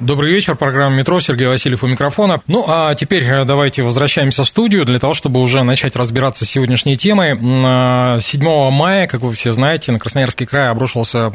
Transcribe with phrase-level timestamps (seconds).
[0.00, 2.40] Добрый вечер, программа «Метро», Сергей Васильев у микрофона.
[2.46, 6.48] Ну, а теперь э, давайте возвращаемся в студию для того, чтобы уже начать разбираться с
[6.48, 7.36] сегодняшней темой.
[8.18, 11.30] 7 мая, как вы все знаете, на Красноярский край обрушился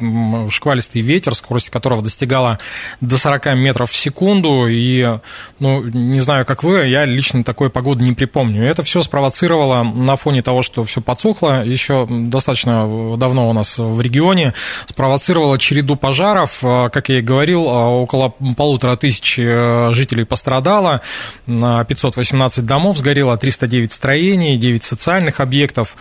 [0.50, 2.58] шквалистый ветер, скорость которого достигала
[3.02, 4.66] до 40 метров в секунду.
[4.68, 5.16] И,
[5.60, 8.64] ну, не знаю, как вы, я лично такой погоды не припомню.
[8.64, 14.02] Это все спровоцировало на фоне того, что все подсохло, еще достаточно давно у нас в
[14.02, 14.56] регионе,
[14.88, 21.02] спровоцировало череду пожаров, э, как я и говорил, э, полутора тысяч э, жителей пострадало,
[21.46, 25.96] 518 домов сгорело, 309 строений, 9 социальных объектов.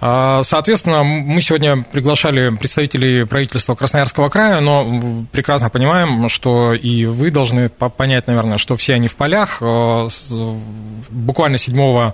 [0.00, 7.30] А, соответственно, мы сегодня приглашали представителей правительства Красноярского края, но прекрасно понимаем, что и вы
[7.30, 9.58] должны понять, наверное, что все они в полях.
[9.62, 10.08] Э,
[11.10, 12.12] буквально 7 э,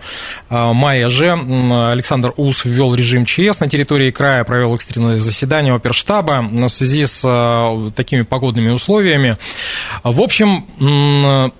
[0.50, 6.68] мая же Александр Ус ввел режим ЧС на территории края, провел экстренное заседание оперштаба в
[6.68, 7.22] связи с
[7.94, 9.36] такими погодными условиями.
[10.04, 11.52] В общем,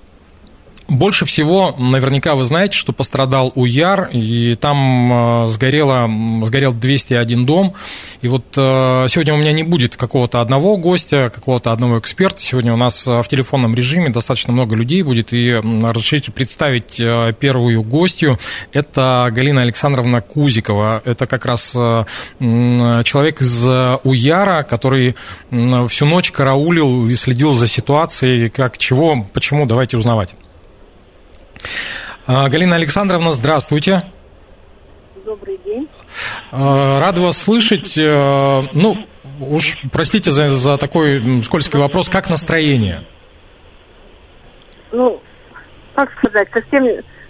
[0.89, 6.09] больше всего, наверняка вы знаете, что пострадал Уяр, и там э, сгорело,
[6.47, 7.75] сгорел 201 дом.
[8.23, 12.41] И вот э, сегодня у меня не будет какого-то одного гостя, какого-то одного эксперта.
[12.41, 16.97] Сегодня у нас э, в телефонном режиме достаточно много людей будет, и разрешите представить
[17.39, 18.39] первую гостью.
[18.73, 21.03] Это Галина Александровна Кузикова.
[21.05, 23.69] Это как раз человек из
[24.05, 25.17] Уяра, который
[25.89, 30.31] всю ночь караулил и следил за ситуацией, как, чего, почему, давайте узнавать.
[32.27, 34.03] А, Галина Александровна, здравствуйте.
[35.25, 35.89] Добрый день.
[36.51, 37.99] А, рад вас слышать.
[37.99, 38.97] А, ну,
[39.41, 42.09] уж простите за, за такой скользкий вопрос.
[42.09, 43.05] Как настроение?
[44.93, 45.21] Ну,
[45.95, 46.85] как сказать, совсем,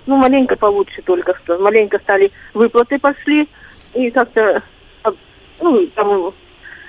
[0.07, 1.59] ну, маленько получше только что.
[1.59, 3.49] Маленько стали выплаты пошли,
[3.95, 4.63] и как-то,
[5.61, 6.33] ну, там,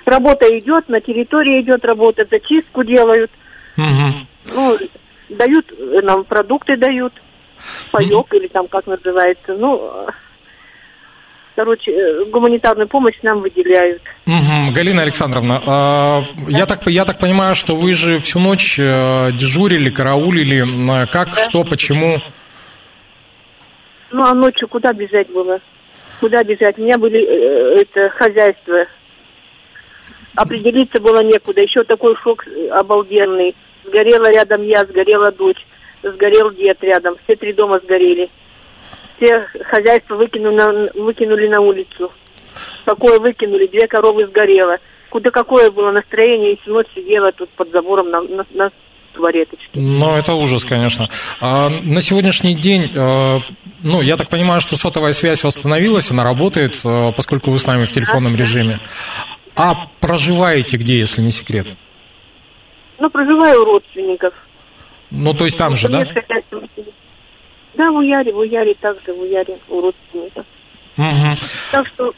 [0.04, 3.30] работа идет, на территории идет работа, зачистку делают.
[3.76, 4.54] Угу.
[4.54, 4.78] Ну,
[5.30, 5.66] дают
[6.04, 7.12] нам продукты дают
[7.90, 9.54] паек или там как называется.
[9.54, 10.06] Ну,
[11.56, 14.02] короче, э, гуманитарную помощь нам выделяют.
[14.26, 14.72] Угу.
[14.72, 19.90] Галина Александровна, а, я, так, я так понимаю, что вы же всю ночь э, дежурили,
[19.90, 21.06] караулили.
[21.06, 21.44] Как, да.
[21.44, 22.18] что, почему?
[24.10, 25.60] Ну, а ночью куда бежать было?
[26.20, 26.78] Куда бежать?
[26.78, 28.86] У меня были э, это хозяйство.
[30.34, 31.60] Определиться было некуда.
[31.60, 33.54] Еще такой шок обалденный.
[33.84, 35.66] Сгорела рядом я, сгорела дочь
[36.02, 38.30] сгорел дед рядом, все три дома сгорели.
[39.16, 42.12] Все хозяйства выкинули на, выкинули на улицу.
[42.84, 44.78] Какое выкинули, две коровы сгорело.
[45.10, 48.70] Куда какое было настроение, и всю ночь сидела тут под забором на, на, на
[49.12, 49.68] туалеточке.
[49.74, 51.08] Ну, это ужас, конечно.
[51.40, 53.38] А на сегодняшний день, э,
[53.82, 57.84] ну, я так понимаю, что сотовая связь восстановилась, она работает, э, поскольку вы с нами
[57.84, 58.78] в телефонном режиме.
[59.56, 61.66] А проживаете где, если не секрет?
[62.98, 64.32] Ну, проживаю у родственников.
[65.10, 66.04] Ну, то есть там же, да?
[67.74, 70.44] Да, в Уяре, в Уяре также, в Уяре у родственников.
[70.96, 71.38] Угу.
[71.72, 72.12] Так что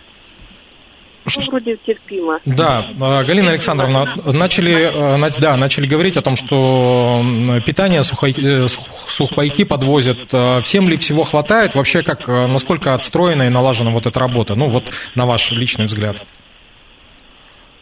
[1.24, 2.40] ну, вроде терпимо.
[2.44, 7.22] Да, а, Галина Александровна, начали, э, да, начали говорить о том, что
[7.64, 8.34] питание сухой,
[8.66, 10.18] сухпайки подвозят.
[10.32, 11.74] А всем ли всего хватает?
[11.74, 14.54] Вообще, как, э, насколько отстроена и налажена вот эта работа?
[14.56, 16.24] Ну, вот на ваш личный взгляд.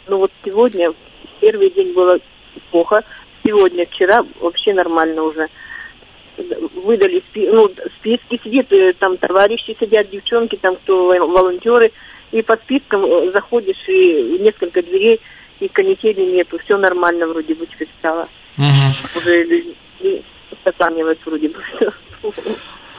[0.07, 0.93] Ну, вот сегодня,
[1.41, 2.19] первый день было
[2.71, 3.03] плохо,
[3.51, 5.49] сегодня, вчера вообще нормально уже.
[6.85, 7.69] Выдали спи ну,
[7.99, 11.93] списки, сидят э, там товарищи сидят, девчонки, там кто волонтеры,
[12.33, 15.21] и по спискам э, заходишь, и несколько дверей,
[15.59, 18.29] и канители нету, все нормально вроде бы теперь стало.
[18.57, 19.19] Угу.
[19.19, 19.65] Уже
[20.51, 21.93] устаканивается вроде бы все.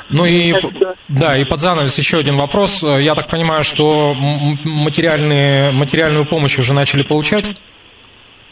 [0.09, 0.53] Ну и
[1.07, 2.83] да, и под занавес еще один вопрос.
[2.83, 7.45] Я так понимаю, что материальные, материальную помощь уже начали получать?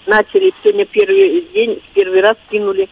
[0.10, 2.90] Начали сегодня первый день, первый раз кинули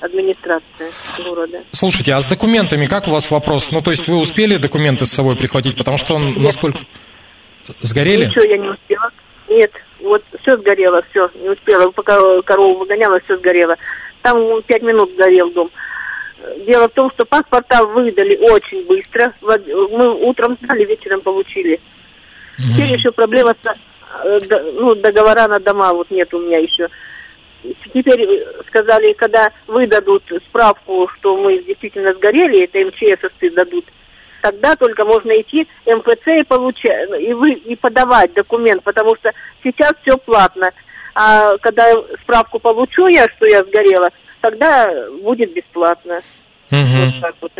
[0.00, 1.62] администрация города.
[1.72, 3.70] Слушайте, а с документами как у вас вопрос?
[3.72, 6.80] Ну, то есть вы успели документы с собой прихватить, потому что он, насколько...
[7.80, 8.26] Сгорели?
[8.26, 9.10] Ничего я не успела.
[9.48, 11.90] Нет, вот все сгорело, все, не успела.
[11.92, 13.74] Пока корову выгоняла, все сгорело.
[14.20, 15.70] Там пять минут сгорел дом.
[16.66, 19.32] Дело в том, что паспорта выдали очень быстро.
[19.40, 21.80] Мы утром знали, вечером получили.
[22.58, 22.74] Угу.
[22.74, 23.76] Теперь еще проблема с
[24.24, 26.88] ну, договора на дома вот нет у меня еще.
[27.92, 33.84] теперь сказали, когда выдадут справку, что мы действительно сгорели, это МЧСовцы дадут,
[34.42, 39.30] тогда только можно идти МФЦ и получать, и, вы, и подавать документ, потому что
[39.62, 40.70] сейчас все платно.
[41.14, 41.84] А когда
[42.22, 44.10] справку получу я, что я сгорела,
[44.40, 44.86] тогда
[45.22, 46.20] будет бесплатно.
[46.70, 46.80] Угу.
[46.80, 47.52] Вот так вот.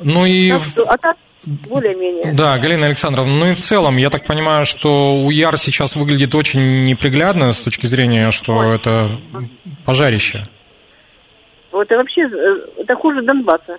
[0.00, 0.50] Ну и...
[0.50, 1.16] А так
[1.46, 2.32] более-менее.
[2.34, 6.82] Да, Галина Александровна, ну и в целом, я так понимаю, что УЯР сейчас выглядит очень
[6.82, 8.74] неприглядно с точки зрения, что Ой.
[8.74, 9.08] это
[9.84, 10.46] пожарище.
[11.70, 13.78] Вот это вообще, э, это хуже Донбасса.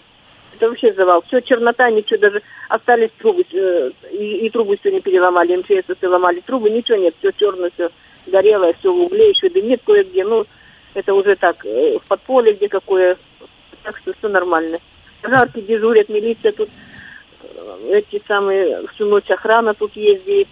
[0.56, 1.24] Это вообще завал.
[1.28, 6.70] Все, чернота, ничего, даже остались трубы, э, и, и трубы сегодня переломали, МЧС ломали трубы,
[6.70, 7.90] ничего нет, все черное, все
[8.28, 10.46] горелое, все в угле, еще дымит кое-где, ну,
[10.94, 13.18] это уже так, э, в подполе где какое,
[13.84, 14.80] так что все нормально.
[15.22, 16.70] Пожарки дежурят, милиция тут
[17.90, 20.48] эти самые, всю ночь охрана тут ездит.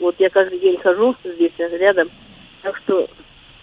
[0.00, 2.10] Вот я каждый день хожу здесь, рядом.
[2.62, 3.08] Так что,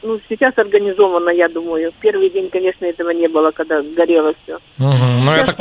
[0.02, 1.92] ну, сейчас организовано, я думаю.
[2.02, 4.56] Первый день, конечно, этого не было, когда горело все.
[4.56, 5.24] Угу.
[5.26, 5.58] Ну, я так,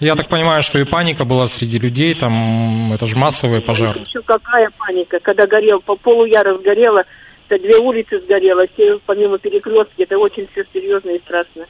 [0.00, 3.96] я так понимаю, что и паника была среди людей, там, это же массовый пожар.
[3.98, 7.04] Еще какая паника, когда горел, по полу я разгорела,
[7.48, 11.66] это две улицы сгорело, все помимо перекрестки, это очень все серьезно и страшно.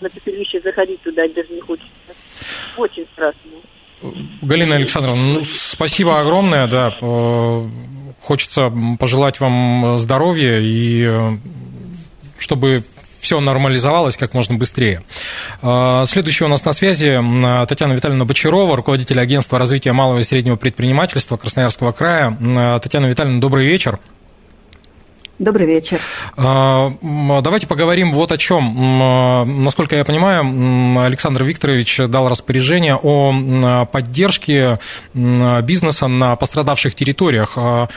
[0.00, 1.90] На пепелище заходить туда даже не хочется.
[2.76, 3.50] Очень страшно.
[4.42, 6.94] Галина Александровна, ну, спасибо огромное, да.
[7.00, 7.66] Э,
[8.22, 11.36] хочется пожелать вам здоровья и э,
[12.38, 12.84] чтобы
[13.20, 15.02] все нормализовалось как можно быстрее.
[15.62, 17.18] Э, следующая у нас на связи
[17.66, 22.36] Татьяна Витальевна Бочарова, руководитель агентства развития малого и среднего предпринимательства Красноярского края.
[22.82, 23.98] Татьяна Витальевна, добрый вечер.
[25.40, 25.98] Добрый вечер.
[26.36, 26.92] А,
[27.42, 29.64] давайте поговорим вот о чем.
[29.64, 34.78] Насколько я понимаю, Александр Викторович дал распоряжение о поддержке
[35.12, 37.54] бизнеса на пострадавших территориях.
[37.56, 37.88] А,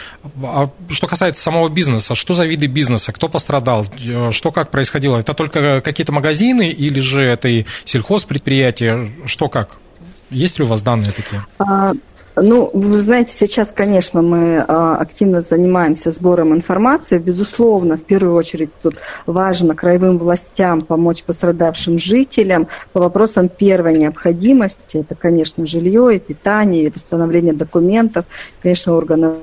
[0.42, 3.86] а что касается самого бизнеса, что за виды бизнеса, кто пострадал,
[4.32, 5.18] что как происходило?
[5.20, 9.12] Это только какие-то магазины или же это и сельхозпредприятия?
[9.26, 9.78] Что как?
[10.32, 11.46] Есть ли у вас данные такие?
[12.40, 17.18] Ну, вы знаете, сейчас, конечно, мы а, активно занимаемся сбором информации.
[17.18, 24.98] Безусловно, в первую очередь тут важно краевым властям помочь пострадавшим жителям по вопросам первой необходимости.
[24.98, 28.26] Это, конечно, жилье и питание, и восстановление документов,
[28.62, 29.38] конечно, органов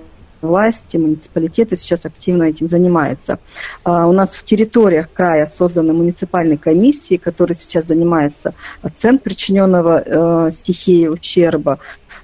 [0.44, 3.38] власти, муниципалитеты сейчас активно этим занимаются.
[3.82, 10.50] А, у нас в территориях края созданы муниципальные комиссии, которые сейчас занимаются оценкой причиненного э,
[10.52, 11.78] стихии ущерба,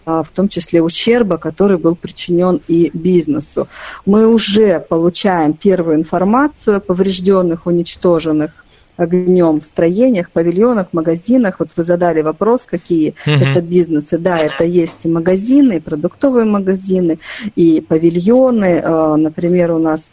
[0.05, 3.69] а, в том числе ущерба, который был причинен и бизнесу.
[4.07, 8.65] Мы уже получаем первую информацию о поврежденных, уничтоженных
[9.01, 11.61] огнем в строениях, павильонах, магазинах.
[11.61, 13.35] Вот вы задали вопрос, какие угу.
[13.35, 14.19] это бизнесы.
[14.19, 17.19] Да, это есть и магазины, и продуктовые магазины,
[17.57, 18.81] и павильоны.
[18.85, 20.11] А, например, у нас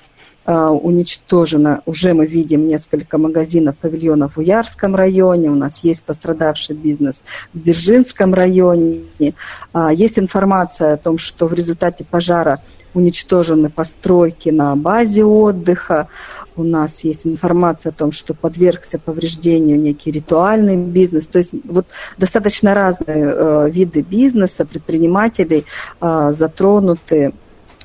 [0.47, 1.81] уничтожено.
[1.85, 5.49] Уже мы видим несколько магазинов, павильонов в Уярском районе.
[5.49, 7.23] У нас есть пострадавший бизнес
[7.53, 9.33] в Дзержинском районе.
[9.73, 12.61] А, есть информация о том, что в результате пожара
[12.93, 16.07] уничтожены постройки на базе отдыха.
[16.55, 21.27] У нас есть информация о том, что подвергся повреждению некий ритуальный бизнес.
[21.27, 25.65] То есть вот достаточно разные э, виды бизнеса, предпринимателей
[25.99, 27.33] э, затронуты,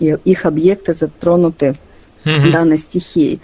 [0.00, 1.74] их объекты затронуты
[2.24, 2.50] угу.
[2.50, 3.40] данной стихией.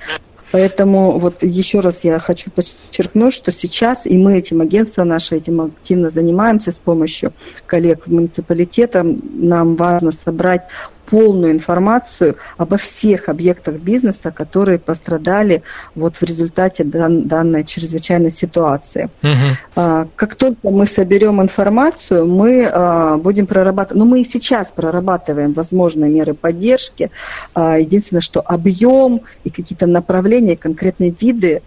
[0.51, 5.61] Поэтому вот еще раз я хочу подчеркнуть, что сейчас и мы этим агентством наше этим
[5.61, 7.35] активно занимаемся с помощью
[7.67, 9.03] коллег муниципалитета.
[9.03, 10.63] Нам важно собрать
[11.11, 15.63] полную информацию обо всех объектах бизнеса, которые пострадали
[15.95, 19.11] вот в результате дан, данной чрезвычайной ситуации.
[19.23, 20.09] Угу.
[20.17, 26.11] Как только мы соберем информацию, мы а, будем прорабатывать, ну мы и сейчас прорабатываем возможные
[26.11, 27.11] меры поддержки.
[27.55, 31.63] А, единственное, что объем и какие-то направления, конкретные виды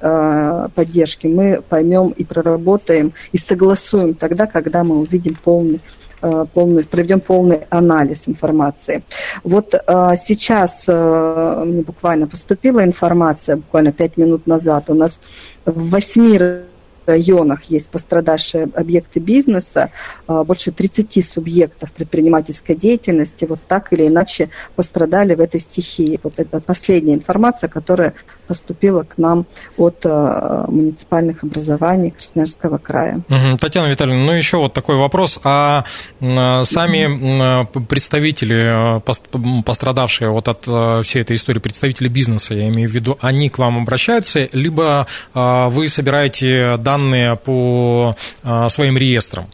[0.76, 5.82] поддержки мы поймем и проработаем и согласуем тогда, когда мы увидим полный
[6.54, 9.04] полный, проведем полный анализ информации.
[9.44, 15.20] Вот э, сейчас э, буквально поступила информация, буквально пять минут назад, у нас
[15.66, 16.38] в восьми
[17.12, 19.92] районах есть пострадавшие объекты бизнеса,
[20.28, 26.20] а, больше 30 субъектов предпринимательской деятельности вот так или иначе пострадали в этой стихии.
[26.24, 28.14] Вот это последняя информация, которая
[28.48, 29.46] поступила к нам
[29.78, 33.22] от а, муниципальных образований Красноярского края.
[33.60, 35.40] Татьяна Витальевна, ну еще вот такой вопрос.
[35.44, 35.86] А
[36.20, 39.02] сами представители,
[39.64, 40.62] пострадавшие вот от
[41.06, 45.88] всей этой истории, представители бизнеса, я имею в виду, они к вам обращаются, либо вы
[45.88, 49.50] собираете данные данные по а, своим реестрам?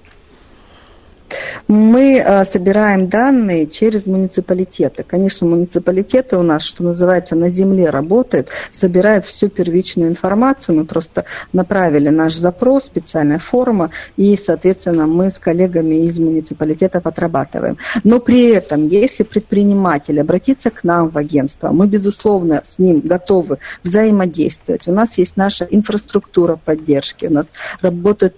[1.67, 5.03] Мы а, собираем данные через муниципалитеты.
[5.03, 10.77] Конечно, муниципалитеты у нас, что называется, на земле работают, собирают всю первичную информацию.
[10.77, 17.77] Мы просто направили наш запрос, специальная форма, и, соответственно, мы с коллегами из муниципалитетов отрабатываем.
[18.03, 23.59] Но при этом, если предприниматель обратится к нам в агентство, мы, безусловно, с ним готовы
[23.83, 24.87] взаимодействовать.
[24.87, 27.49] У нас есть наша инфраструктура поддержки, у нас
[27.81, 28.35] работают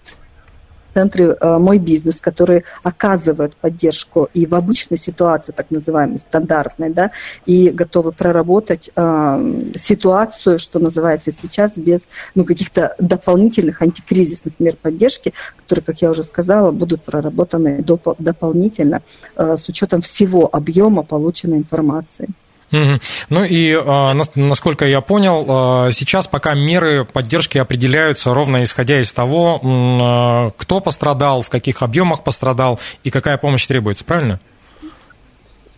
[0.99, 7.11] центры э, «Мой бизнес», которые оказывают поддержку и в обычной ситуации, так называемой, стандартной, да,
[7.45, 15.33] и готовы проработать э, ситуацию, что называется сейчас, без ну, каких-то дополнительных антикризисных мер поддержки,
[15.55, 19.01] которые, как я уже сказала, будут проработаны доп- дополнительно
[19.37, 22.27] э, с учетом всего объема полученной информации.
[22.71, 29.11] Ну и, а, насколько я понял, а, сейчас пока меры поддержки определяются ровно исходя из
[29.11, 34.39] того, а, кто пострадал, в каких объемах пострадал и какая помощь требуется, правильно?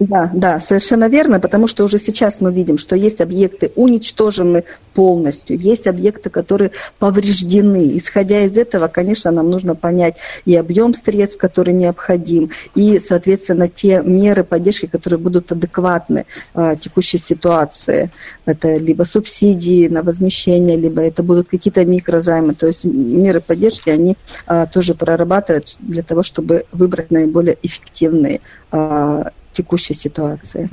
[0.02, 4.64] Да, да, совершенно верно, потому что уже сейчас мы видим, что есть объекты уничтожены
[4.96, 7.96] полностью, есть объекты, которые повреждены.
[7.96, 14.02] Исходя из этого, конечно, нам нужно понять и объем средств, который необходим, и, соответственно, те
[14.02, 18.10] меры поддержки, которые будут адекватны э, текущей ситуации.
[18.48, 22.56] Это либо субсидии на возмещение, либо это будут какие-то микрозаймы.
[22.56, 24.18] То есть меры поддержки, они
[24.48, 28.42] э, тоже прорабатывают для того, чтобы выбрать наиболее эффективные
[28.72, 30.70] э, текущей ситуации.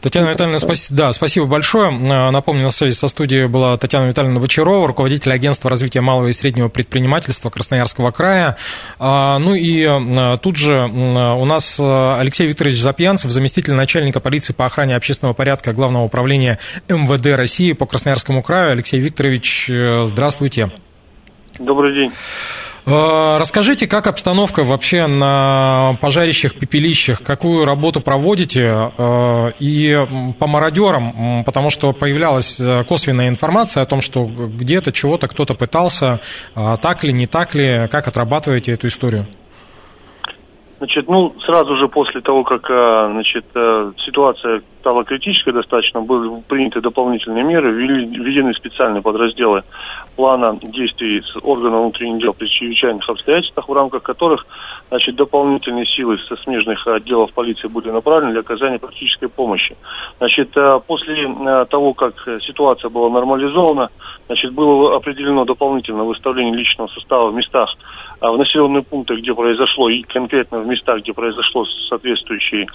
[0.00, 1.90] Татьяна Витальевна, спаси, да, спасибо большое.
[1.90, 6.32] Э, напомню, на связи со студией была Татьяна Витальевна Бочарова, руководитель агентства развития малого и
[6.32, 8.56] среднего предпринимательства Красноярского края.
[8.98, 14.52] А, ну и э, тут же у нас э, Алексей Викторович Запьянцев, заместитель начальника полиции
[14.52, 16.58] по охране общественного порядка Главного управления
[16.88, 18.72] МВД России по Красноярскому краю.
[18.72, 19.70] Алексей Викторович,
[20.04, 20.70] здравствуйте.
[21.58, 22.12] Добрый день.
[22.90, 29.94] Э, расскажите, как обстановка вообще на пожарищах, пепелищах, какую работу проводите э, и
[30.38, 36.20] по мародерам, потому что появлялась э, косвенная информация о том, что где-то чего-то кто-то пытался,
[36.54, 39.26] так ли, не так ли, как отрабатываете эту историю?
[40.78, 43.44] Значит, ну, сразу же после того, как, значит,
[44.06, 49.64] ситуация стала критической достаточно, были приняты дополнительные меры, введены специальные подразделы
[50.18, 54.44] плана действий с органов внутренних дел при чрезвычайных обстоятельствах, в рамках которых
[54.88, 59.76] значит, дополнительные силы со смежных отделов полиции были направлены для оказания практической помощи.
[60.18, 63.90] Значит, э, после э, того, как ситуация была нормализована,
[64.26, 67.72] значит, было определено дополнительное выставление личного состава в местах,
[68.20, 72.66] э, в населенных пунктах, где произошло, и конкретно в местах, где произошло соответствующее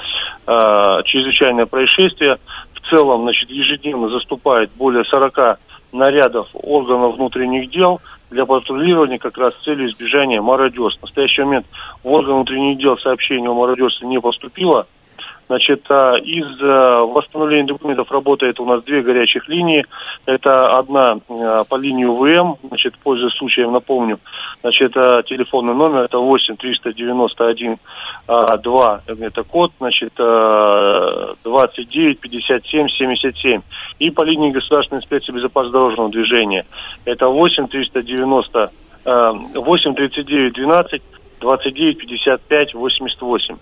[0.45, 2.37] чрезвычайное происшествие.
[2.73, 5.59] В целом, значит, ежедневно заступает более 40
[5.93, 11.01] нарядов органов внутренних дел для патрулирования как раз с целью избежания мародерства.
[11.01, 11.65] В настоящий момент
[12.03, 14.87] в орган внутренних дел сообщение о мародерстве не поступило.
[15.53, 19.85] Значит, а, из а, восстановления документов работает у нас две горячих линии.
[20.25, 24.17] Это одна а, по линии ВМ, значит, пользуясь случаем, напомню,
[24.61, 27.77] значит, телефонный номер, это 8 391
[28.27, 33.61] 2, это код, значит, 29 57 77.
[33.99, 36.65] И по линии Государственной инспекции безопасности дорожного движения,
[37.05, 38.71] это 8 390
[39.05, 41.01] 8 39 12
[41.41, 43.57] 29 55 88.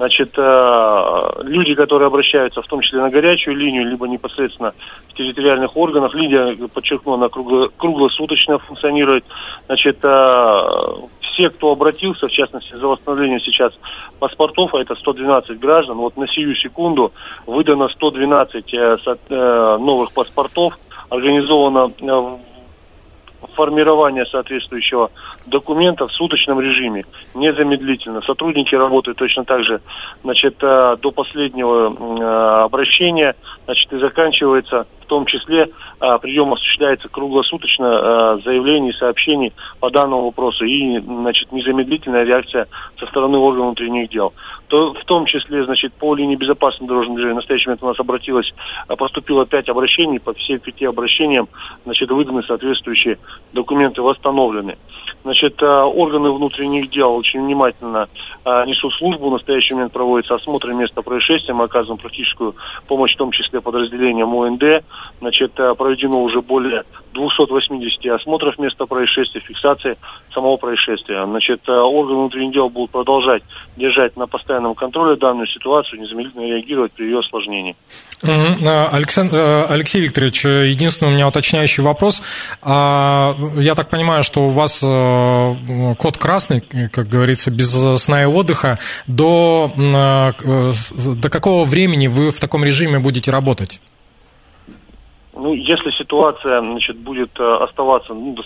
[0.00, 4.72] Значит, э, люди, которые обращаются в том числе на горячую линию, либо непосредственно
[5.10, 9.26] в территориальных органах, линия, подчеркну, она кругло, круглосуточно функционирует.
[9.66, 10.62] Значит, э,
[11.20, 13.74] все, кто обратился, в частности, за восстановлением сейчас
[14.18, 17.12] паспортов, а это 112 граждан, вот на сию секунду
[17.44, 20.78] выдано 112 э, новых паспортов,
[21.10, 21.88] организовано
[23.54, 25.10] формирования соответствующего
[25.46, 27.04] документа в суточном режиме,
[27.34, 28.20] незамедлительно.
[28.22, 29.80] Сотрудники работают точно так же,
[30.22, 35.68] значит, э, до последнего э, обращения, значит, и заканчивается в том числе
[36.00, 42.66] э, прием осуществляется круглосуточно заявлений, сообщений по данному вопросу и, значит, незамедлительная реакция
[42.98, 44.32] со стороны органов внутренних дел
[44.70, 47.98] то в том числе, значит, по линии безопасности дорожного движения в настоящий момент у нас
[47.98, 48.48] обратилось,
[48.86, 51.48] а, поступило пять обращений, по всем пяти обращениям,
[51.84, 53.18] значит, выданы соответствующие
[53.52, 54.78] документы, восстановлены.
[55.24, 58.08] Значит, а, органы внутренних дел очень внимательно
[58.44, 59.28] а, несут службу.
[59.28, 61.52] В настоящий момент проводится осмотр места происшествия.
[61.52, 62.54] Мы оказываем практическую
[62.86, 64.84] помощь, в том числе подразделениям ОНД.
[65.18, 69.96] Значит, проведено уже более 280 осмотров места происшествия, фиксации
[70.32, 71.24] самого происшествия.
[71.26, 73.42] Значит, э, органы внутренних дел будут продолжать
[73.76, 77.76] держать на постоянном контроле данную ситуацию, незамедлительно реагировать при ее осложнении.
[78.22, 82.22] Александр, Алексей Викторович, единственный у меня уточняющий вопрос.
[82.62, 87.70] А, я так понимаю, что у вас код красный, как говорится, без
[88.02, 88.78] сна и отдыха.
[89.06, 93.80] До, до какого времени вы в таком режиме будете работать?
[95.40, 98.36] Ну, если ситуация, значит, будет э, оставаться ну,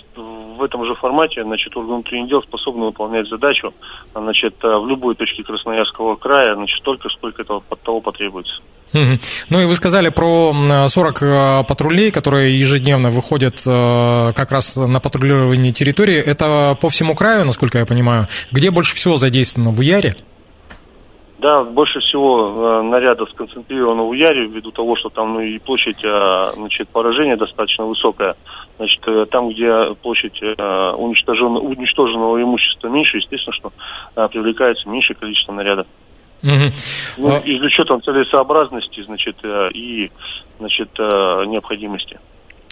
[0.57, 3.73] в этом же формате, значит, орган внутренних дел способны выполнять задачу,
[4.13, 8.61] значит, э, в любой точке Красноярского края, значит, столько, сколько этого под того потребуется.
[8.93, 10.53] Ну и вы сказали про
[10.87, 16.17] 40 э, патрулей, которые ежедневно выходят как раз на патрулирование территории.
[16.17, 18.27] Это по всему краю, насколько я понимаю.
[18.51, 19.71] Где больше всего задействовано?
[19.71, 20.15] В Яре?
[21.45, 26.03] Да, больше всего э, нарядов сконцентрировано в Яре, ввиду того, что там ну, и площадь
[26.03, 28.35] э, значит, поражения достаточно высокая.
[28.77, 33.71] Значит, э, там, где площадь э, уничтоженного, уничтоженного имущества меньше, естественно, что
[34.15, 35.85] э, привлекается меньшее количество нарядов.
[36.41, 36.73] Угу.
[37.17, 40.09] Ну, и с учетом целесообразности, значит, э, и
[40.57, 42.19] значит, э, необходимости.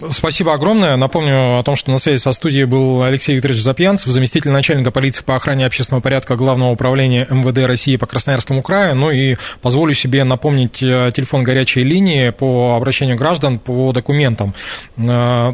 [0.09, 0.95] Спасибо огромное.
[0.95, 5.23] Напомню о том, что на связи со студией был Алексей Викторович Запьянцев, заместитель начальника полиции
[5.23, 8.95] по охране общественного порядка Главного управления МВД России по Красноярскому краю.
[8.95, 14.55] Ну и позволю себе напомнить э, телефон горячей линии по обращению граждан по документам.
[14.97, 15.53] Э,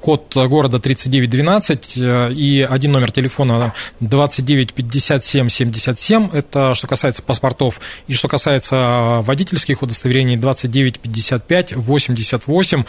[0.00, 6.30] код города 3912 э, и один номер телефона 295777.
[6.32, 7.80] Это что касается паспортов.
[8.06, 12.84] И что касается водительских удостоверений 2955 88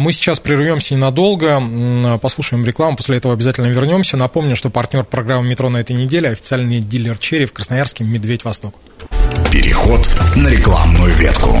[0.00, 4.16] мы сейчас прервемся ненадолго, послушаем рекламу, после этого обязательно вернемся.
[4.16, 8.74] Напомню, что партнер программы «Метро» на этой неделе– официальный дилер «Chery» в Красноярске «Медведь Восток».
[9.52, 11.56] Переход на рекламную ветку.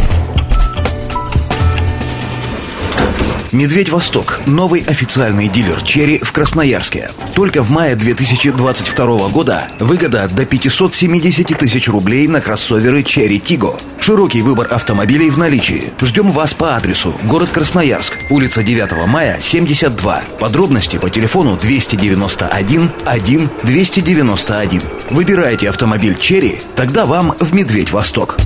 [3.52, 7.10] «Медведь Восток»– новый официальный дилер «Chery» в Красноярске.
[7.34, 13.76] Только в мае 2022 года выгода до 570 тысяч рублей на кроссоверы «Chery Tiggo».
[13.98, 15.92] Широкий выбор автомобилей в наличии.
[16.00, 20.22] Ждем вас по адресу город Красноярск, улица 9 мая, 72.
[20.38, 24.82] Подробности по телефону 291 1 291.
[25.10, 28.36] Выбирайте автомобиль «Черри», тогда вам в «Медведь Восток».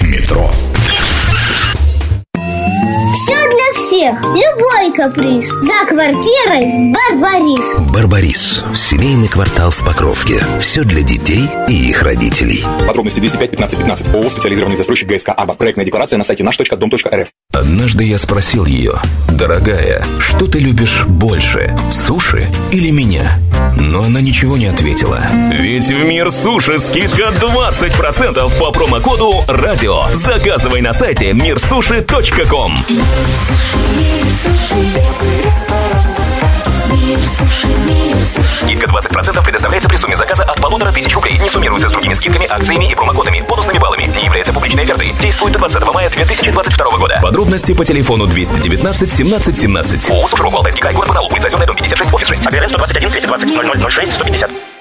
[0.00, 0.50] Метро
[4.10, 5.48] любой каприз.
[5.48, 7.92] За квартирой Барбарис.
[7.92, 8.62] Барбарис.
[8.74, 10.42] Семейный квартал в Покровке.
[10.60, 12.64] Все для детей и их родителей.
[12.86, 14.14] Подробности 205 15 15.
[14.14, 15.54] ООО «Специализированный застройщик ГСК АБА».
[15.54, 17.28] Проектная декларация на сайте наш.дом.рф.
[17.52, 18.94] Однажды я спросил ее,
[19.28, 23.38] дорогая, что ты любишь больше, суши или меня?
[23.86, 25.24] Но она ничего не ответила.
[25.52, 30.12] Ведь в мир суши скидка 20% по промокоду «Радио».
[30.12, 32.84] Заказывай на сайте мирсуши.ком.
[38.60, 41.38] Скидка 20% предоставляется при сумме заказа от полутора тысяч рублей.
[41.38, 44.04] Не суммируется с другими скидками, акциями и промокодами, бонусными баллами.
[44.06, 45.12] Не является публичной офертой.
[45.20, 47.18] Действует до 20 мая 2022 года.
[47.22, 50.10] Подробности по телефону 219 17 17.
[50.10, 52.46] ООО «Суши Алтайский край», город Потолок, улица Озерная, дом 56, офис 6.
[52.46, 54.75] Объявляем 121 220 0006 150.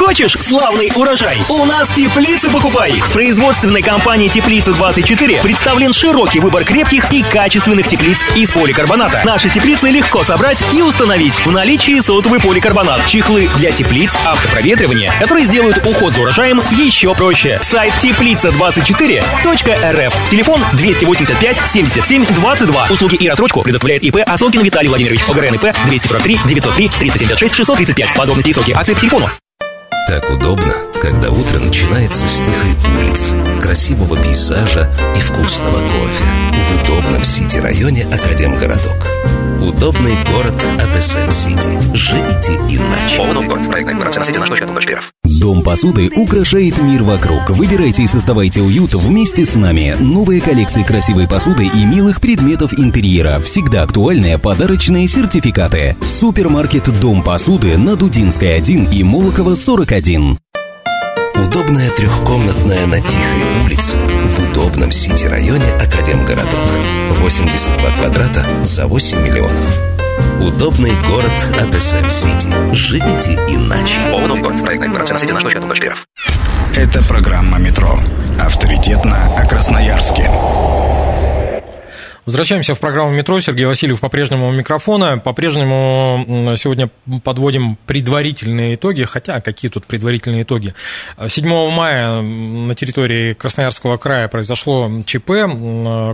[0.00, 1.44] Хочешь славный урожай?
[1.50, 2.98] У нас теплицы покупай!
[3.00, 9.20] В производственной компании «Теплица-24» представлен широкий выбор крепких и качественных теплиц из поликарбоната.
[9.24, 11.34] Наши теплицы легко собрать и установить.
[11.44, 17.60] В наличии сотовый поликарбонат, чехлы для теплиц, автопроветривание, которые сделают уход за урожаем еще проще.
[17.62, 20.30] Сайт теплица24.рф.
[20.30, 22.86] Телефон 285 77 22.
[22.88, 25.20] Услуги и рассрочку предоставляет ИП Осокин Виталий Владимирович.
[25.28, 28.14] ОГРН ИП 243 903 376 635.
[28.14, 29.28] Подробности и сроки акции по телефону.
[30.06, 36.24] Так удобно, когда утро начинается с тихой улицы, красивого пейзажа и вкусного кофе.
[36.52, 39.06] В удобном сити-районе Академгородок.
[39.62, 41.78] Удобный город от СМ Сити.
[41.94, 43.22] Живите иначе.
[43.22, 43.62] Оно город.
[43.62, 45.12] Декларация на сайте наш.дом.рф.
[45.40, 47.50] Дом посуды украшает мир вокруг.
[47.50, 49.96] Выбирайте и создавайте уют вместе с нами.
[50.00, 53.38] Новые коллекции красивой посуды и милых предметов интерьера.
[53.40, 55.96] Всегда актуальные подарочные сертификаты.
[56.04, 60.38] Супермаркет Дом посуды на Дудинской 1 и Молокова 41.
[61.40, 66.46] Удобная трехкомнатная на Тихой улице в удобном сити-районе Академгородок.
[67.20, 69.80] 82 квадрата за 8 миллионов.
[70.38, 72.74] Удобный город от СМ Сити.
[72.74, 73.94] Живите иначе.
[74.14, 74.62] Оно город.
[74.62, 76.06] Проектная декларация на сайте наш.дом.рф.
[76.76, 77.98] Это программа «Метро».
[78.38, 80.30] Авторитетно о Красноярске.
[82.30, 83.40] Возвращаемся в программу «Метро».
[83.40, 85.18] Сергей Васильев по-прежнему у микрофона.
[85.18, 86.88] По-прежнему сегодня
[87.24, 89.02] подводим предварительные итоги.
[89.02, 90.76] Хотя, какие тут предварительные итоги?
[91.26, 95.30] 7 мая на территории Красноярского края произошло ЧП.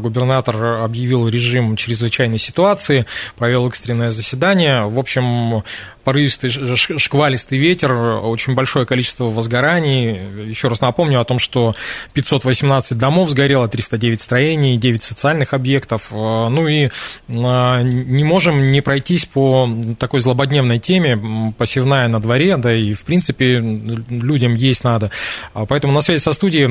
[0.01, 3.05] Губернатор объявил режим чрезвычайной ситуации,
[3.37, 4.87] провел экстренное заседание.
[4.87, 5.65] В общем,
[6.03, 10.49] порывистый шквалистый ветер, очень большое количество возгораний.
[10.49, 11.75] Еще раз напомню о том, что
[12.15, 16.06] 518 домов сгорело, 309 строений, 9 социальных объектов.
[16.11, 16.91] Ну и
[17.29, 23.05] а, не можем не пройтись по такой злободневной теме, посевная на дворе, да и в
[23.05, 25.11] принципе людям есть надо.
[25.55, 26.67] А поэтому на связи со студией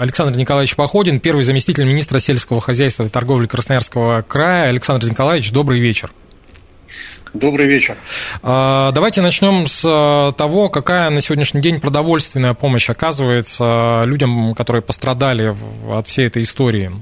[0.00, 4.68] Александр Николаевич Походин, первый заместитель министра сельского хозяйства и торговли Красноярского края.
[4.68, 6.12] Александр Николаевич, добрый вечер.
[7.34, 7.96] Добрый вечер.
[8.42, 14.82] А, давайте начнем с а, того, какая на сегодняшний день продовольственная помощь оказывается людям, которые
[14.82, 15.54] пострадали
[15.88, 16.92] от всей этой истории.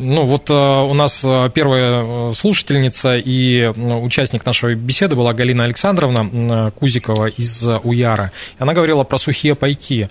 [0.00, 1.22] Ну, вот а, у нас
[1.54, 8.30] первая слушательница и участник нашей беседы была Галина Александровна Кузикова из Уяра.
[8.58, 10.08] Она говорила про сухие пайки.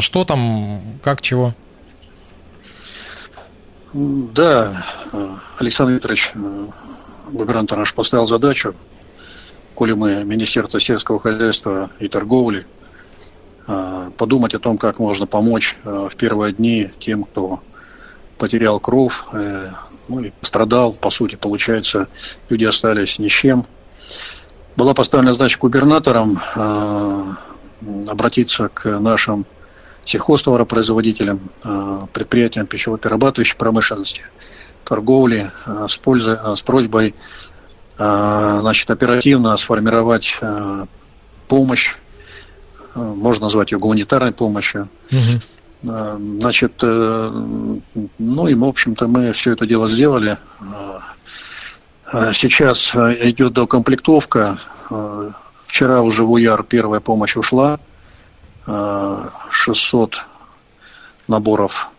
[0.00, 1.54] Что там, как, чего?
[3.94, 4.84] Да,
[5.58, 6.32] Александр Викторович,
[7.32, 8.74] губернатор наш поставил задачу,
[9.74, 12.66] коли мы Министерство сельского хозяйства и торговли,
[13.66, 17.60] а, подумать о том, как можно помочь а, в первые дни тем, кто
[18.38, 19.70] потерял кровь, э,
[20.08, 22.08] ну и пострадал, по сути, получается,
[22.48, 23.66] люди остались ни с чем.
[24.76, 27.34] Была поставлена задача губернаторам а,
[28.08, 29.44] обратиться к нашим
[30.04, 31.50] сельхозтоваропроизводителям,
[32.14, 34.22] предприятиям пищево-перерабатывающей промышленности–
[34.88, 37.14] торговли э, с, пользой, э, с просьбой
[37.98, 40.40] э, значит, оперативно сформировать
[41.46, 41.96] помощь,
[42.94, 44.88] можно назвать ее гуманитарной помощью.
[45.10, 45.40] Угу.
[45.80, 50.38] Значит, ну и, в общем-то, мы все это дело сделали.
[52.32, 54.58] Сейчас идет докомплектовка.
[55.62, 57.78] Вчера уже в УЯР первая помощь ушла.
[59.50, 60.26] 600
[61.28, 61.90] наборов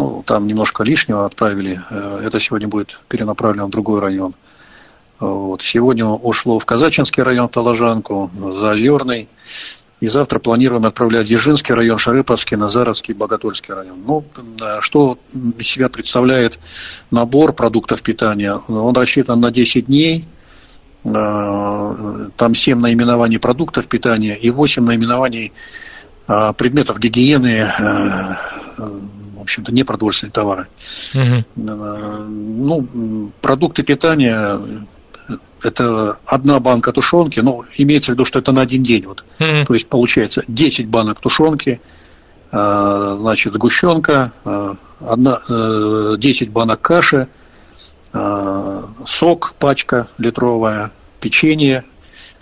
[0.00, 1.82] ну, там немножко лишнего отправили.
[1.90, 4.34] Э, это сегодня будет перенаправлено в другой район.
[5.18, 5.60] Вот.
[5.60, 9.28] Сегодня ушло в Казачинский район, Таложанку, Заозерный.
[10.00, 14.02] И завтра планируем отправлять Ежинский район, Шарыповский, Назаровский, Боготольский район.
[14.06, 14.24] Ну,
[14.80, 15.18] что
[15.58, 16.58] из себя представляет
[17.10, 18.54] набор продуктов питания?
[18.54, 20.26] Он рассчитан на 10 дней.
[21.04, 25.52] Э, там 7 наименований продуктов питания и 8 наименований
[26.28, 27.70] э, предметов гигиены,
[28.76, 30.66] в общем-то, не продовольственные товары.
[31.14, 31.44] Угу.
[31.56, 34.86] Ну, продукты питания
[35.62, 39.06] это одна банка тушенки, но имеется в виду, что это на один день.
[39.06, 39.24] Вот.
[39.38, 39.66] Mm-hmm.
[39.66, 41.80] То есть получается 10 банок тушенки,
[42.52, 45.40] а, значит, сгущенка, а, одна,
[46.18, 47.28] 10 э, банок каши,
[49.06, 50.90] сок, пачка литровая,
[51.20, 51.84] печенье,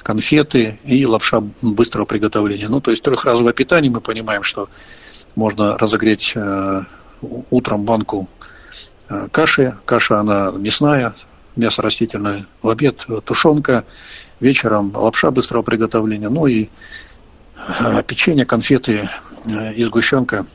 [0.08, 2.68] конфеты и лапша быстрого приготовления.
[2.68, 4.70] Ну, то есть трехразовое питание, мы понимаем, что
[5.34, 6.82] можно разогреть э,
[7.50, 8.28] утром банку
[9.08, 9.76] э, каши.
[9.84, 11.14] Каша, она мясная,
[11.58, 12.46] мясо растительное.
[12.62, 13.84] В обед тушенка,
[14.40, 16.28] вечером лапша быстрого приготовления.
[16.28, 16.68] Ну и
[17.80, 19.08] э, печенье, конфеты
[19.46, 20.46] и сгущенка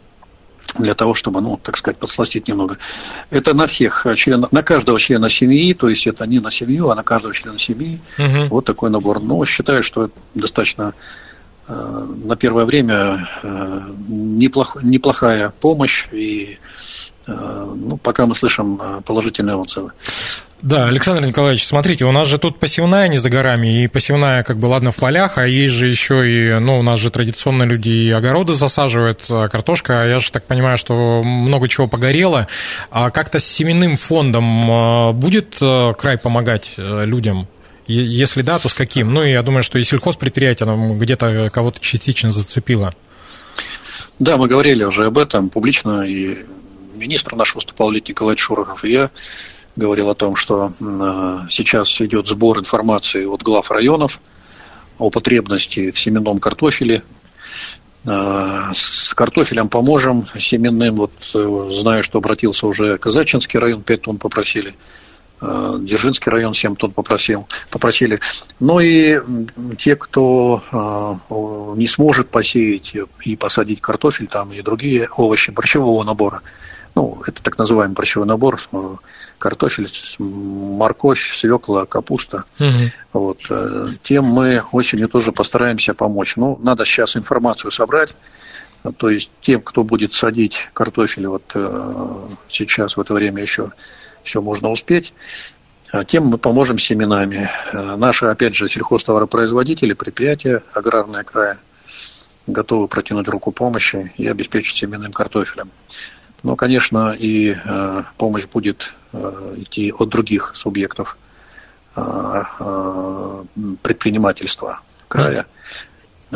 [0.78, 2.78] для того, чтобы, ну, так сказать, подсластить немного.
[3.30, 6.96] Это на всех членов, на каждого члена семьи, то есть это не на семью, а
[6.96, 8.00] на каждого члена семьи.
[8.18, 8.48] Угу.
[8.50, 9.22] Вот такой набор.
[9.22, 10.94] Но считаю, что достаточно
[11.68, 16.58] Э, на первое время э, неплох, неплохая помощь, и
[17.26, 17.32] э,
[17.76, 19.92] ну, пока мы слышим положительные отзывы.
[20.64, 24.60] Да, Александр Николаевич, смотрите, у нас же тут посевная не за горами, и посевная, как
[24.60, 27.90] бы, ладно, в полях, а есть же еще и, ну, у нас же традиционно люди
[27.90, 32.48] и огороды засаживают, картошка, а я же так понимаю, что много чего погорело.
[32.92, 37.50] А как-то с семенным фондом будет край помогать людям?
[37.86, 39.14] Если да, то с каким?
[39.14, 42.96] Ну, я думаю, что и сельхозпредприятие нам где-то кого-то частично зацепило.
[44.18, 46.46] Да, мы говорили уже об этом публично, и
[46.96, 49.12] министр наш выступал, Лет Николаевич Шорохов, и я
[49.76, 50.72] говорил о том, что
[51.50, 54.20] сейчас идет сбор информации от глав районов
[54.98, 57.04] о потребности в семенном картофеле.
[58.06, 64.76] С картофелем поможем, семенным, вот э, знаю, что обратился уже Казачинский район, 5 тонн попросили–
[65.44, 68.20] Э, Дзержинский район 7 тонн попросил, попросили.
[68.60, 69.20] Но и
[69.78, 71.36] те, кто э,
[71.78, 76.42] не сможет посеять и посадить картофель там и другие овощи борщевого набора,
[76.96, 78.96] ну, это так называемый борщевой набор, э,
[79.40, 82.46] картофель, морковь, свекла, капуста.
[82.60, 82.68] Угу.
[83.14, 83.40] Вот,
[84.04, 86.36] тем мы осенью тоже постараемся помочь.
[86.36, 88.16] Ну, надо сейчас информацию собрать,
[88.98, 91.44] то есть тем, кто будет садить картофель вот
[92.50, 93.72] сейчас в это время еще
[94.24, 95.14] все можно успеть,
[96.08, 97.50] тем мы поможем семенами.
[97.72, 101.60] Наши, опять же, сельхозтоваропроизводители, предприятия аграрные края
[102.48, 105.72] готовы протянуть руку помощи и обеспечить семенным картофелем.
[106.44, 107.56] Но, конечно, и
[108.18, 111.18] помощь будет идти от других субъектов
[113.82, 115.46] предпринимательства края.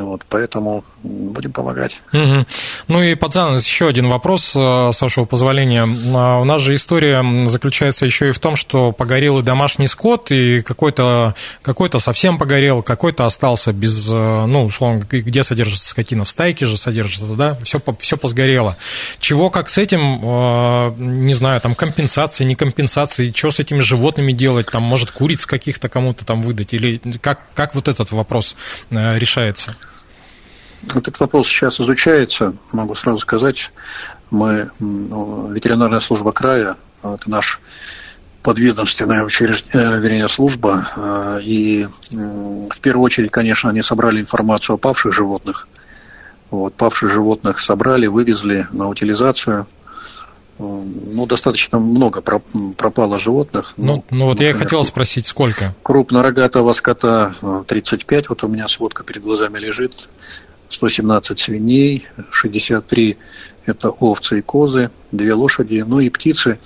[0.03, 2.01] Вот, поэтому будем помогать.
[2.13, 2.45] Угу.
[2.87, 5.87] Ну и занавес еще один вопрос, э, с вашего позволения.
[6.15, 10.31] А, у нас же история заключается еще и в том, что погорел и домашний скот,
[10.31, 16.29] и какой-то какой совсем погорел, какой-то остался без, э, ну, условно, где содержится скотина, в
[16.29, 18.77] стайке же содержится, да, все, все посгорело.
[19.19, 24.33] Чего, как с этим, э, не знаю, там компенсации, не компенсации, что с этими животными
[24.33, 28.55] делать, там, может, куриц каких-то кому-то там выдать, или как, как вот этот вопрос
[28.91, 29.75] решается?
[30.95, 33.71] Этот вопрос сейчас изучается, могу сразу сказать.
[34.29, 37.61] Мы, ну, ветеринарная служба края, это наш
[38.47, 40.87] подведомственная учреждение, э, вернее, служба.
[40.95, 45.67] Э, и в первую очередь, конечно, они собрали информацию о павших животных.
[46.49, 49.67] Вот, павших животных собрали, вывезли на утилизацию.
[50.59, 53.73] Ну, достаточно много пропало животных.
[53.77, 55.75] Ну, ну, ну вот например, я и хотел спросить, сколько?
[55.83, 57.35] Крупнорогатого скота
[57.67, 60.09] 35, э, вот у меня сводка перед глазами лежит.
[60.69, 63.17] 117 свиней, 63
[63.65, 66.57] это овцы и козы, две лошади, ну и птицы,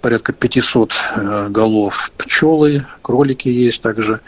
[0.00, 4.20] порядка 500 э, голов пчелы, кролики есть также.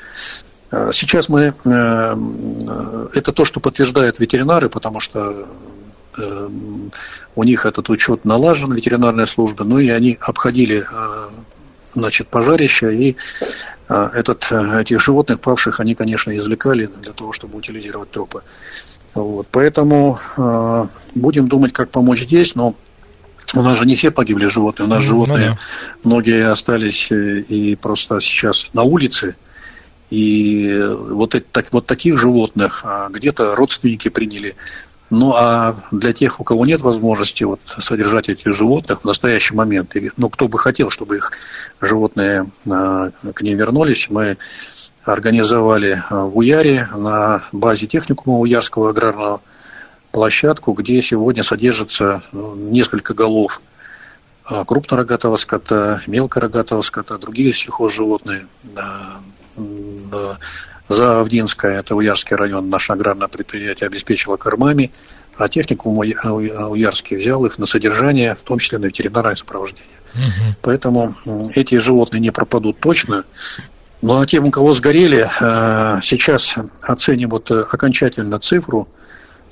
[0.70, 2.16] Э, сейчас мы, э,
[3.14, 5.46] это то, что подтверждают ветеринары, потому что
[7.34, 10.86] у них этот учет налажен, ветеринарная служба, ну и они обходили
[11.94, 13.16] значит, пожарища и
[13.88, 18.42] а, этот, э, этих животных павших они, конечно, извлекали для того, чтобы утилизировать трупы.
[19.14, 22.74] Вот, поэтому э, будем думать, как помочь здесь, но
[23.54, 25.58] у нас же не все погибли животные, у нас животные, ну, да.
[26.04, 29.36] многие остались э, и просто сейчас на улице,
[30.08, 34.56] и вот, так, вот таких животных а, где-то родственники приняли
[35.12, 39.94] ну, а для тех, у кого нет возможности вот, содержать этих животных в настоящий момент,
[39.94, 41.32] или, ну, кто бы хотел, чтобы их
[41.82, 44.38] животные а, к ним вернулись, мы
[45.04, 49.42] организовали а, в Уяре на базе техникума Уярского аграрного
[50.12, 53.60] площадку, где сегодня содержится ну, несколько голов
[54.46, 58.46] а, крупнорогатого скота, мелкорогатого скота, другие сельхозживотные.
[60.92, 64.92] Заавдинская, это Уярский район, наше аграрное предприятие обеспечило кормами,
[65.36, 69.88] а техникум Уярский взял их на содержание, в том числе на ветеринарное сопровождение.
[70.14, 70.56] Угу.
[70.62, 71.14] Поэтому
[71.54, 73.24] эти животные не пропадут точно.
[74.02, 78.88] Ну а тем, у кого сгорели, э, сейчас оценим вот э, окончательно цифру,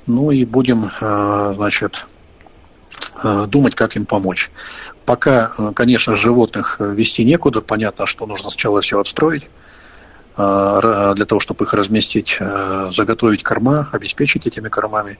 [0.07, 2.05] ну и будем, э, значит,
[3.47, 4.51] думать, как им помочь.
[5.05, 9.47] Пока, конечно, животных вести некуда, понятно, что нужно сначала все отстроить, а,
[10.37, 15.19] для того, чтобы их разместить, а, заготовить корма, обеспечить этими кормами.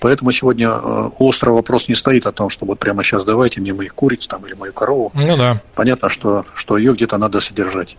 [0.00, 3.74] Поэтому сегодня а, острый вопрос не стоит о том, что вот прямо сейчас давайте мне
[3.74, 5.10] моих куриц там, или мою корову.
[5.14, 5.62] Ну да.
[5.74, 7.96] Понятно, что, что ее где-то надо содержать.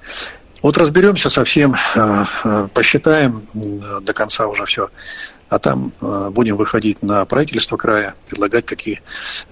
[0.62, 1.74] Вот разберемся совсем,
[2.74, 3.44] посчитаем
[4.02, 4.90] до конца уже все,
[5.48, 9.02] а там будем выходить на правительство края, предлагать какие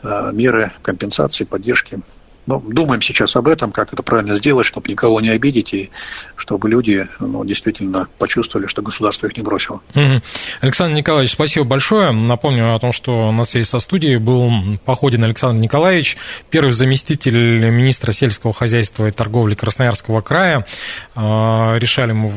[0.03, 2.01] меры компенсации, поддержки
[2.47, 5.89] ну, думаем сейчас об этом, как это правильно сделать, чтобы никого не обидеть, и
[6.38, 9.81] чтобы люди ну, действительно почувствовали, что государство их не бросило.
[10.62, 12.12] Александр Николаевич, спасибо большое.
[12.12, 14.49] Напомню о том, что на связи со студией был
[14.86, 16.17] Походин Александр Николаевич,
[16.49, 20.65] первый заместитель министра сельского хозяйства и торговли Красноярского края.
[21.15, 22.31] А, решали мы,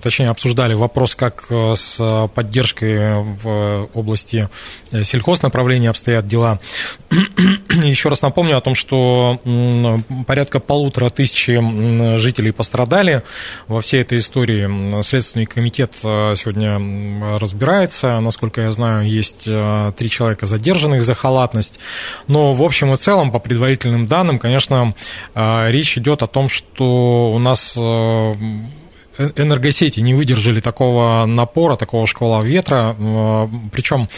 [0.00, 4.48] точнее, обсуждали вопрос, как с поддержкой в области
[4.90, 6.58] сельхознаправления обстоят дела.
[7.70, 9.40] Еще раз напомню о том, что
[10.26, 13.22] порядка полутора тысяч жителей пострадали
[13.68, 15.02] во всей этой истории.
[15.02, 18.20] Следственный комитет э, сегодня разбирается.
[18.20, 21.78] Насколько я знаю, есть э, три человека задержанных за халатность.
[22.26, 24.94] Но в общем и целом, по предварительным данным, конечно,
[25.34, 27.76] э, речь идет о том, что у нас
[29.18, 32.96] энергосети не выдержали такого напора, такого шквала ветра.
[32.98, 34.08] Э, Причем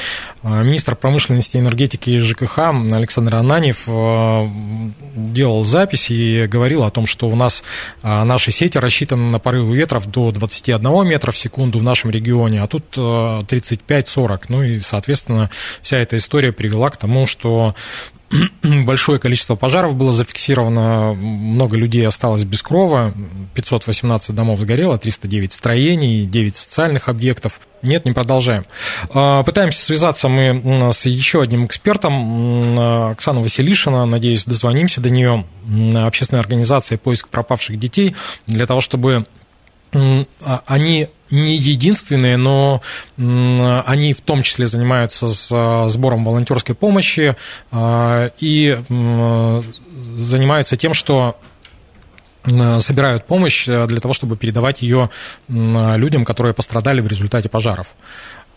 [0.42, 2.58] э, министр промышленности, энергетики и ЖКХ
[2.92, 7.62] Александр Ананьев делал запись и говорил о том, что у нас
[8.02, 12.66] наши сети рассчитаны на порывы ветров до 21 метра в секунду в нашем регионе, а
[12.66, 14.44] тут 35-40.
[14.48, 15.50] Ну и, соответственно,
[15.82, 17.74] вся эта история привела к тому, что
[18.62, 23.14] большое количество пожаров было зафиксировано, много людей осталось без крова,
[23.54, 27.60] 518 домов сгорело, 309 строений, 9 социальных объектов.
[27.82, 28.66] Нет, не продолжаем.
[29.10, 32.78] А, пытаемся связаться мы с еще одним экспертом,
[33.10, 35.46] Оксана Василишина, надеюсь, дозвонимся до нее,
[35.94, 39.26] общественная организация «Поиск пропавших детей», для того, чтобы
[40.66, 42.82] они не единственные, но
[43.16, 45.28] они в том числе занимаются
[45.88, 47.36] сбором волонтерской помощи
[47.72, 48.78] а, и
[50.14, 51.38] занимаются тем, что
[52.44, 55.10] собирают помощь э, для того, чтобы передавать ее
[55.48, 57.94] людям, которые пострадали в результате пожаров.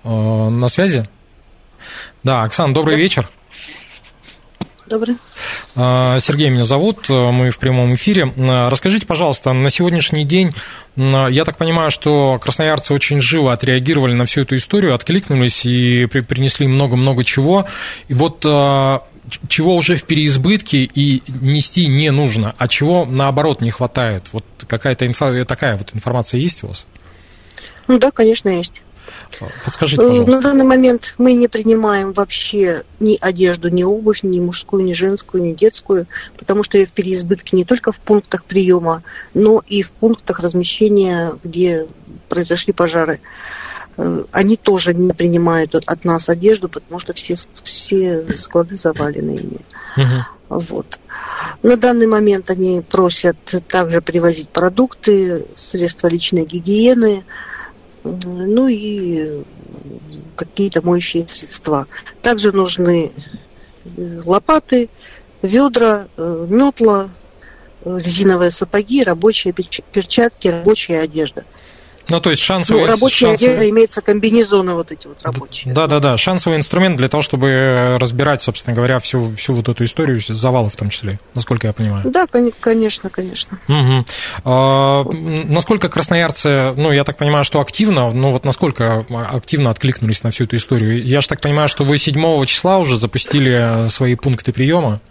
[0.04, 1.10] Э, на связи?
[2.24, 3.02] Да, Оксана, добрый да.
[3.02, 3.30] вечер.
[4.90, 5.18] Добрый.
[5.76, 8.34] А, Сергей меня зовут, мы в прямом эфире.
[8.36, 10.52] Расскажите, пожалуйста, на сегодняшний день,
[10.96, 16.68] я так понимаю, что красноярцы очень живо отреагировали на всю эту историю, откликнулись и принесли
[16.68, 17.68] много-много чего.
[18.08, 19.04] И вот а,
[19.48, 24.24] чего уже в переизбытке и нести не нужно, а чего наоборот не хватает?
[24.32, 26.88] Вот какая-то инфа, такая вот информация есть у вас?
[27.88, 28.82] Ну да, конечно, есть.
[29.64, 30.32] Подскажите, пожалуйста.
[30.32, 35.44] На данный момент мы не принимаем вообще ни одежду, ни обувь, ни мужскую, ни женскую,
[35.44, 39.92] ни детскую, потому что ее в переизбытке не только в пунктах приема, но и в
[39.92, 41.88] пунктах размещения, где
[42.28, 43.22] произошли пожары.
[43.98, 49.60] Э, они тоже не принимают от нас одежду, потому что все, все склады завалены ими.
[49.98, 50.62] Угу.
[50.62, 51.00] Вот.
[51.62, 57.24] На данный момент они просят также привозить продукты, средства личной гигиены,
[58.04, 59.44] ну и
[60.36, 61.88] какие-то моющие средства.
[62.22, 63.12] Также нужны
[63.98, 64.90] э, лопаты,
[65.42, 67.10] ведра, э, метла,
[67.84, 71.44] э, резиновые сапоги, рабочие перчатки, рабочая одежда.
[72.10, 72.82] Ну, то есть шансовый...
[72.82, 73.52] Ну, рабочая шансовый...
[73.52, 75.74] одежда имеется комбинезоны вот эти вот рабочие.
[75.74, 80.70] Да-да-да, шансовый инструмент для того, чтобы разбирать, собственно говоря, всю, всю вот эту историю, завалы
[80.70, 82.10] в том числе, насколько я понимаю.
[82.10, 83.60] Да, конечно, конечно.
[83.68, 84.06] Угу.
[84.46, 90.32] А, насколько красноярцы, ну, я так понимаю, что активно, ну, вот насколько активно откликнулись на
[90.32, 91.04] всю эту историю?
[91.04, 95.02] Я же так понимаю, что вы 7 числа уже запустили свои пункты приема?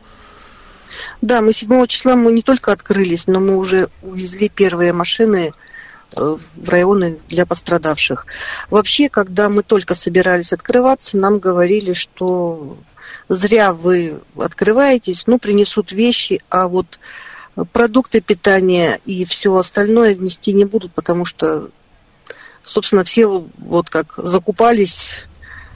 [1.20, 5.52] Да, мы 7 числа мы не только открылись, но мы уже увезли первые машины Э,
[6.14, 8.26] в районы для пострадавших.
[8.70, 12.78] Вообще, когда мы только собирались открываться, нам говорили, что
[13.28, 16.98] зря вы открываетесь, ну, принесут вещи, а вот
[17.72, 21.70] продукты питания и все остальное внести не будут, потому что,
[22.62, 25.27] собственно, все вот как закупались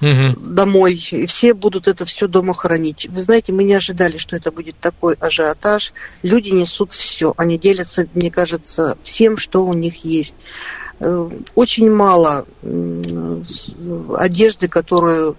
[0.02, 0.40] угу.
[0.40, 3.06] домой, и все будут это все дома хранить.
[3.08, 5.94] Вы знаете, мы не ожидали, что это будет такой ажиотаж.
[6.22, 10.34] Люди несут все, они делятся, мне кажется, всем, что у них есть.
[10.98, 12.46] Э, очень мало
[14.18, 15.36] одежды, которую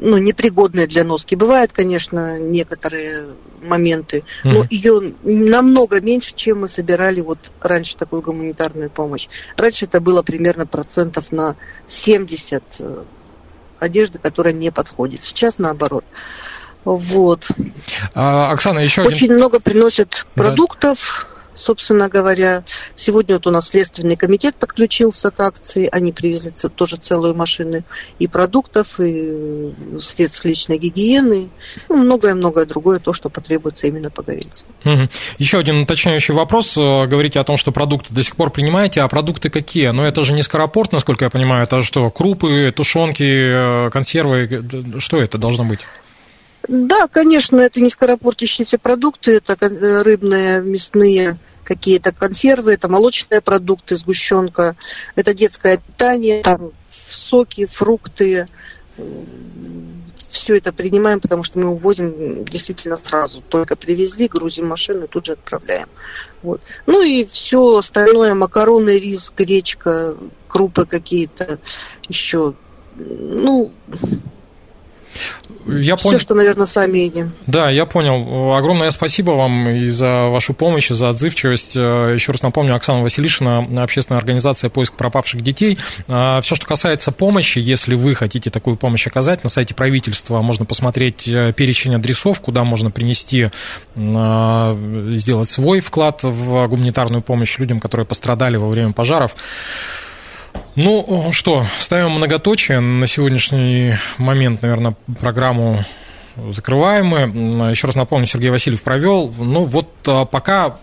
[0.00, 1.34] ну, непригодная для носки.
[1.34, 4.52] Бывают, конечно, некоторые моменты, mm-hmm.
[4.52, 9.28] но ее намного меньше, чем мы собирали вот раньше такую гуманитарную помощь.
[9.56, 12.62] Раньше это было примерно процентов на 70
[13.80, 15.22] одежды, которая не подходит.
[15.22, 16.04] Сейчас наоборот.
[16.84, 17.48] Вот.
[18.14, 19.36] А, Оксана, еще Очень один...
[19.36, 21.26] много приносят продуктов.
[21.30, 22.64] Да собственно говоря.
[22.94, 25.88] Сегодня вот у нас Следственный комитет подключился к акции.
[25.90, 27.82] Они привезли тоже целую машину
[28.18, 31.50] и продуктов, и средств личной гигиены,
[31.88, 34.68] ну, многое-многое другое, то, что потребуется именно погорельцам.
[34.84, 35.08] Угу.
[35.38, 36.76] Еще один уточняющий вопрос.
[36.76, 39.88] Говорите о том, что продукты до сих пор принимаете, а продукты какие?
[39.88, 44.64] Но это же не скоропорт, насколько я понимаю, это что, крупы, тушенки, э, консервы,
[44.98, 45.80] что это должно быть?
[46.66, 49.56] Да, конечно, это не скоропортящиеся продукты, это
[50.04, 54.76] рыбные, мясные какие-то консервы, это молочные продукты, сгущенка,
[55.14, 58.48] это детское питание, там соки, фрукты,
[60.30, 63.40] все это принимаем, потому что мы увозим действительно сразу.
[63.40, 65.88] Только привезли, грузим машину и тут же отправляем.
[66.42, 66.60] Вот.
[66.86, 70.14] Ну и все остальное, макароны, рис, гречка,
[70.46, 71.58] крупы какие-то
[72.08, 72.54] еще.
[72.96, 73.72] Ну,
[75.66, 75.96] я.
[75.96, 77.32] Все, что, наверное, сами едим.
[77.46, 78.54] Да, я понял.
[78.54, 81.76] Огромное спасибо вам и за вашу помощь, и за отзывчивость.
[81.76, 85.78] Э, еще раз напомню, Оксана Василишина, общественная организация «Поиск пропавших детей».
[86.06, 90.64] Э, Все, что касается помощи, если вы хотите такую помощь оказать, на сайте правительства можно
[90.64, 93.50] посмотреть э, перечень адресов, куда можно принести,
[93.96, 99.34] сделать свой вклад в гуманитарную помощь людям, которые пострадали во время пожаров.
[100.80, 102.78] Ну что, ставим многоточие.
[102.78, 105.84] На сегодняшний момент, наверное, программу
[106.36, 107.70] закрываем мы.
[107.70, 109.34] Еще раз напомню, Сергей Васильев провел.
[109.36, 110.76] Ну вот а, пока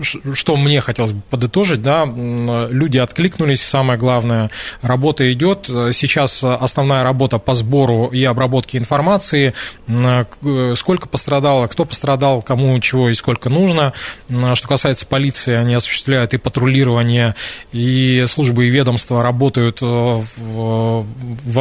[0.00, 4.50] что мне хотелось бы подытожить, да, люди откликнулись, самое главное,
[4.80, 5.66] работа идет.
[5.66, 9.54] Сейчас основная работа по сбору и обработке информации,
[10.74, 13.92] сколько пострадало, кто пострадал, кому чего и сколько нужно.
[14.28, 17.34] Что касается полиции, они осуществляют и патрулирование,
[17.72, 21.04] и службы и ведомства работают во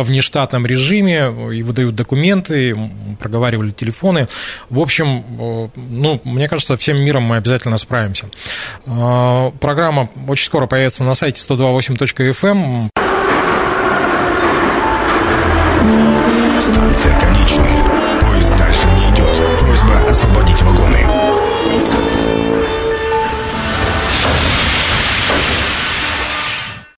[0.04, 2.76] внештатном режиме и выдают документы,
[3.20, 4.28] проговаривали телефоны.
[4.70, 8.38] В общем, ну, мне кажется, всем миром мы обязательно справимся сайте.
[8.88, 12.44] А, программа очень скоро появится на сайте 128.fm.
[12.44, 12.90] Эм.
[16.62, 18.20] Станция конечная.
[18.22, 19.60] Поезд дальше не идет.
[19.60, 21.01] Просьба освободить вагоны.